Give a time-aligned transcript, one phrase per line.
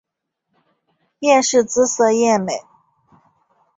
[1.19, 2.53] 阎氏姿色艳美。